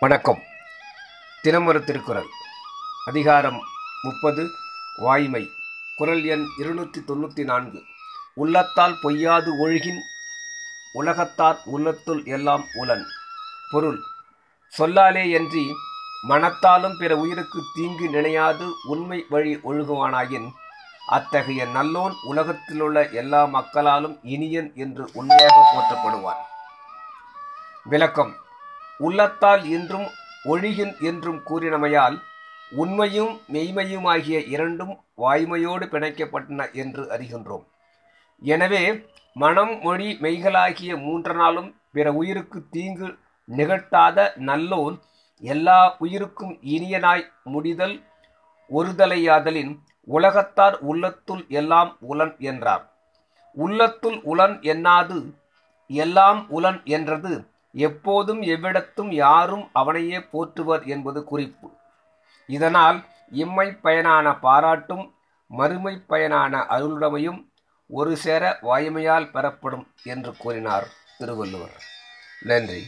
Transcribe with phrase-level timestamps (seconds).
[0.00, 0.42] வணக்கம்.
[1.42, 2.26] தினமொரு திருக்குறள்.
[3.06, 3.62] அதிகாரம்
[4.02, 4.50] முப்பது
[4.96, 5.50] வாய்மை.
[5.96, 7.82] குறள் எண் இருநூற்றி தொண்ணூற்றி நான்கு.
[8.34, 9.98] உள்ளத்தால் பொய்யாது ஒழுகின்
[10.92, 13.04] உலகத்தார் உள்ளத்துள் எல்லாம் உலன்.
[13.70, 13.98] பொருள்
[14.68, 15.74] சொல்லாலே அன்றி
[16.22, 20.48] மனத்தாலும் பிற உயிருக்கு தீங்கு நினையாது உண்மை வழி ஒழுகுவானாயின்
[21.08, 26.42] அத்தகைய நல்லோன் உலகத்திலுள்ள எல்லா மக்களாலும் இனியன் என்று உண்மையாக போற்றப்படுவான்.
[27.84, 28.36] விளக்கம்
[28.98, 30.08] உள்ளத்தால் என்றும்
[30.44, 32.16] ஒழிகின் என்றும் கூறினமையால்
[32.72, 37.64] உண்மையும் மெய்மையுமாகிய இரண்டும் வாய்மையோடு பிணைக்கப்பட்டன என்று அறிகின்றோம்.
[38.42, 38.82] எனவே
[39.36, 43.08] மனம் மொழி மெய்களாகிய மூன்றனாலும் பிற உயிருக்கு தீங்கு
[43.48, 44.96] நிகழ்த்தாத நல்லோன்
[45.42, 47.96] எல்லா உயிருக்கும் இனியனாய் முடிதல்
[48.70, 49.72] ஒருதலையாதலின்
[50.08, 52.84] உலகத்தார் உள்ளத்துள் எல்லாம் உலன் என்றார்.
[53.56, 55.18] உள்ளத்துள் உலன் என்னாது?
[55.90, 57.32] எல்லாம் உலன் என்றது
[57.72, 61.70] எப்போதும் எவ்விடத்தும் யாரும் அவனையே போற்றுவர் என்பது குறிப்பு.
[62.46, 65.14] இதனால் இம்மை பயனான பாராட்டும்
[65.46, 67.46] மறுமை பயனான அருளுடைமையும்
[67.86, 71.82] ஒரு சேர வாய்மையால் பெறப்படும் என்று கூறினார் திருவள்ளுவர்.
[72.42, 72.86] நன்றி.